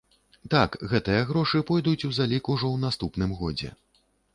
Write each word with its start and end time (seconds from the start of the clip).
Так, 0.53 0.77
гэтыя 0.93 1.21
грошы 1.33 1.63
пойдуць 1.69 2.05
у 2.11 2.13
залік 2.21 2.53
ўжо 2.55 2.63
ў 2.63 2.77
наступным 2.91 3.41
годзе. 3.45 3.69